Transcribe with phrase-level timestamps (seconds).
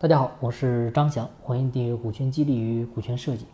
[0.00, 3.46] 大家好，我是张翔，欢迎订阅股权激励与股权设计。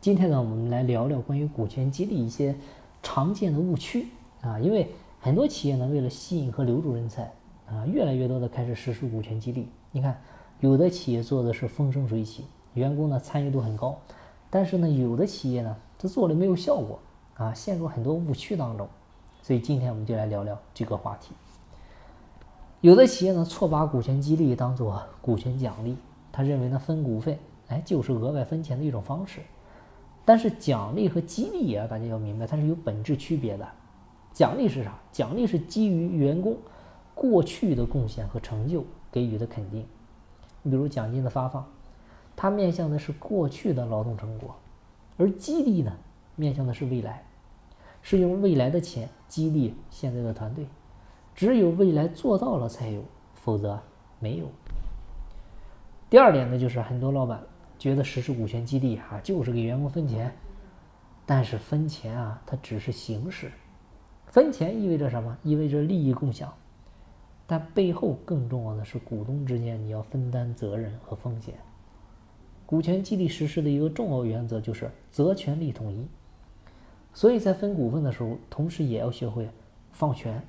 [0.00, 2.54] 今天呢，我们来聊聊关于股权激励一些
[3.02, 4.06] 常见的误区
[4.40, 4.60] 啊。
[4.60, 4.88] 因为
[5.18, 7.24] 很多企业呢，为了吸引和留住人才
[7.66, 9.68] 啊，越来越多的开始实施股权激励。
[9.90, 10.16] 你看，
[10.60, 12.44] 有的企业做的是风生水起，
[12.74, 13.98] 员工呢参与度很高，
[14.50, 17.00] 但是呢，有的企业呢，它做了没有效果
[17.34, 18.86] 啊，陷入很多误区当中。
[19.42, 21.32] 所以今天我们就来聊聊这个话题。
[22.80, 25.96] 有的企业呢，错把股权激励当做股权奖励，
[26.30, 27.36] 他认为呢分股份，
[27.66, 29.40] 哎，就是额外分钱的一种方式。
[30.24, 33.66] 但是奖励和激励啊，大家要明白，它是有本质区别的。
[34.32, 34.96] 奖励是啥？
[35.10, 36.56] 奖励是基于员工
[37.16, 39.84] 过去的贡献和成就给予的肯定。
[40.62, 41.66] 你比如奖金的发放，
[42.36, 44.50] 它面向的是过去的劳动成果；
[45.16, 45.92] 而激励呢，
[46.36, 47.24] 面向的是未来，
[48.02, 50.68] 是用未来的钱激励现在的团队。
[51.38, 53.00] 只有未来做到了才有，
[53.32, 53.80] 否则
[54.18, 54.46] 没有。
[56.10, 57.40] 第二点呢，就是很多老板
[57.78, 60.34] 觉得实施股权激励啊，就是给员工分钱，
[61.24, 63.52] 但是分钱啊，它只是形式。
[64.26, 65.38] 分钱意味着什么？
[65.44, 66.52] 意味着利益共享，
[67.46, 71.54] 但背后更重要的是股东之间你要分担责任和风险。
[72.66, 76.04] 股权激励实施的一个重要原则就是责权利统一，
[77.14, 79.48] 所以在分股份的时候，同时也要学会
[79.92, 80.42] 放权。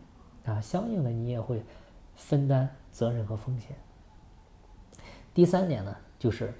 [0.50, 1.64] 啊，相应的你也会
[2.16, 3.75] 分担责任和风险。
[5.31, 6.52] 第三点呢，就是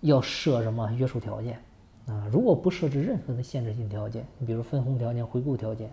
[0.00, 1.60] 要设什么约束条件
[2.06, 2.28] 啊？
[2.30, 5.90] 如果不设置任何的限制性条件，你比如分红条件、回购条件，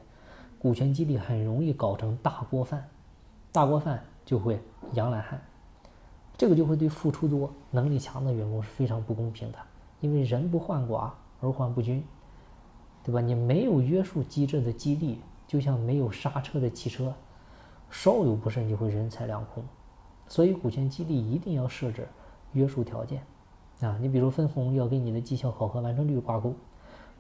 [0.59, 2.88] 股权激励很容易搞成大锅饭，
[3.52, 4.62] 大锅饭就会
[4.94, 5.42] 养懒汉，
[6.38, 9.58] 这个就会对付出多、能力强的员工是非常不公平的，
[10.02, 11.09] 因为人不患寡
[11.42, 12.06] 而患不均，
[13.02, 13.20] 对吧？
[13.20, 15.20] 你没有约束机制的激励。
[15.45, 17.14] 就像没有刹车的汽车，
[17.94, 19.64] 稍有不慎就会人财两空。
[20.28, 22.08] 所以股权激励一定要设置
[22.54, 23.22] 约束条件
[23.82, 23.96] 啊！
[24.02, 26.56] 你比如分红要跟你的绩效考核完成率挂钩，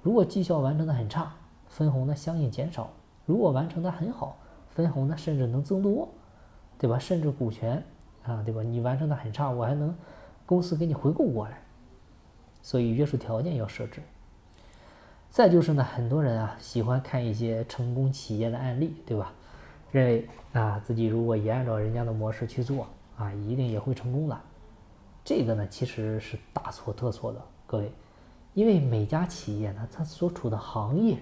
[0.01, 1.31] 如果绩效完成的很差，
[1.67, 2.87] 分红呢相应减少；
[3.27, 4.35] 如果完成的很好，
[4.69, 6.09] 分红呢甚至能增多，
[6.79, 6.97] 对吧？
[6.97, 7.83] 甚至股权
[8.23, 8.63] 啊，对吧？
[8.63, 9.95] 你完成的很差，我还能
[10.45, 11.61] 公司给你回购过来。
[12.63, 14.01] 所以约束条件要设置。
[15.29, 19.33] 再就是呢，很多人啊喜欢看一些成功企业的案例，对吧？
[19.93, 24.37] 认为啊自己如果也按照人家的模式去做啊，一定也会成功的。
[25.23, 27.91] 这个呢其实是大错特错的，各位，
[28.55, 31.17] 因为每家企业呢，它所处的行业、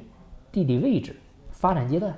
[0.54, 1.16] 地理位置、
[1.52, 2.18] 发展阶段、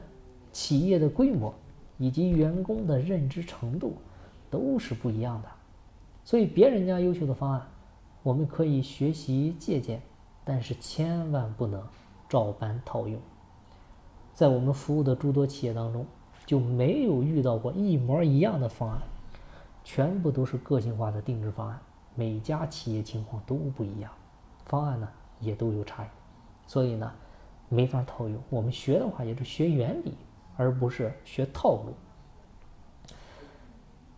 [0.52, 1.52] 企业的规模
[1.98, 3.98] 以及员工的认知程度
[4.52, 5.50] 都是不一样的，
[6.24, 7.68] 所以别人家优秀的方案，
[8.22, 10.00] 我们可以学习借鉴。
[10.46, 11.82] 但是千万不能
[12.28, 13.18] 照搬套用，
[14.34, 16.06] 在我们服务的诸多企业当中，
[16.46, 19.02] 就没有遇到过一模一样的方案，
[19.84, 21.80] 全部都是个性化的定制方案，
[22.16, 24.12] 每家企业情况都不一样，
[24.66, 25.08] 方案呢
[25.40, 26.08] 也都有差异，
[26.68, 27.12] 所以呢
[27.70, 28.38] 没法套用。
[28.50, 30.14] 我们学的话也是学原理，
[30.58, 31.94] 而不是学套路。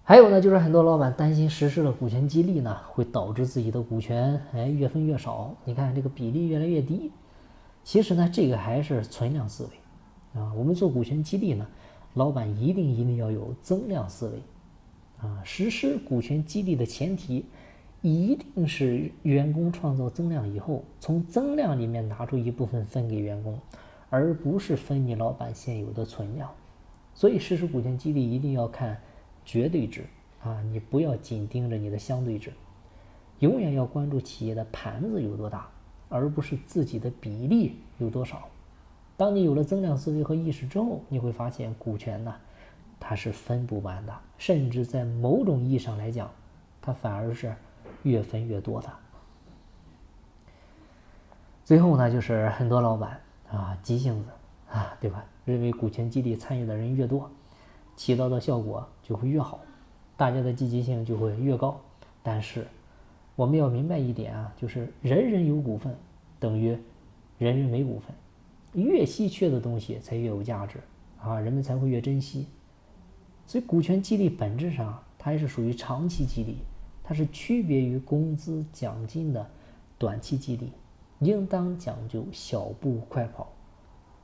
[0.08, 5.56] 还有呢，就是很多老板担心实施了股权激励呢，会导致自己的股权哎越分越少。
[5.64, 7.12] 你看这个比例越来越低。
[7.84, 10.54] 其实呢，这个还是存量思维啊。
[10.54, 11.68] 我们做股权激励呢，
[12.16, 14.42] 老板一定一定要有增量思维
[15.22, 15.40] 啊。
[15.46, 17.46] 实施股权激励的前提，
[18.02, 23.60] 一定是员工创造增量以后，从增量里面拿出一部分分给员工，
[24.10, 26.50] 而不是分你老板现有的存量。
[27.14, 29.00] 所以实施股权激励一定要看。
[29.48, 30.04] 绝对值
[30.42, 32.52] 啊，你不要紧盯着你的相对值，
[33.42, 35.70] 永远要关注企业的盘子有多大，
[36.10, 38.50] 而不是自己的比例有多少。
[39.18, 42.36] 当你有了增量思维和意识之后，你会发现股权呢，
[43.00, 46.30] 它是分不完的，甚至在某种意义上来讲，
[46.82, 47.56] 它反而是
[48.04, 48.92] 越分越多的。
[51.64, 54.30] 最后呢，就是很多老板啊，急性子
[54.70, 55.24] 啊，对吧？
[55.46, 57.30] 认为股权激励参与的人越多。
[57.96, 59.60] 起到的效果就会越好，
[60.18, 61.80] 大家的积极性就会越高。
[62.22, 62.68] 但是，
[63.36, 65.96] 我们要明白一点啊，就是人人有股份
[66.40, 66.78] 等于
[67.38, 68.14] 人人没股份，
[68.76, 70.80] 越稀缺的东西才越有价值
[71.20, 72.48] 啊，人们才会越珍惜。
[73.48, 76.58] 所以，股权激励本质上它还是属于长期激励，
[77.04, 79.50] 它是区别于工资奖金的
[79.98, 80.72] 短期激励，
[81.20, 83.52] 应当讲究小步快跑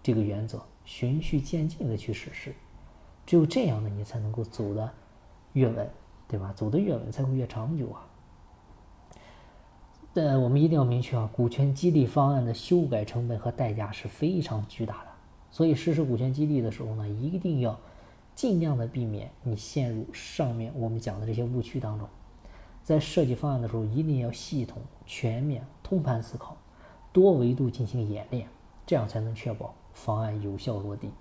[0.04, 2.54] 这个原则，循序渐进的去实施。
[3.26, 4.92] 只有这样呢，你才能够走得
[5.54, 5.90] 越稳，
[6.28, 6.52] 对吧？
[6.54, 8.06] 走得越稳，才会越长久啊。
[10.14, 15.12] 但我们一定要明确啊，股权激励方案的修改成本和代价是非常巨大的。
[15.52, 17.80] 所以实施股权激励的时候呢，一定要
[18.36, 22.08] 尽量的避免你陷入上面我们讲的这些误区当中。
[22.84, 26.58] 在设计方案的时候一定要系统、全面、通盘思考，
[27.14, 28.48] 多维度进行演练，
[28.86, 31.12] 这样才能确保方案有效落地。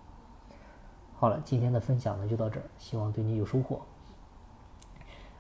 [1.15, 3.83] 好了，今天的分享呢就到这儿，希望对你有收获。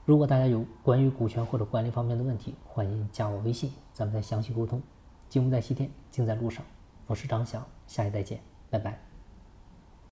[0.04, 4.82] 如果大家有关于股权或者管理方面的问题，欢迎加我微信，咱们再详细沟通。
[5.28, 6.64] 金不在西天，金在路上。
[7.06, 9.09] 我是张翔，下期再见，拜拜。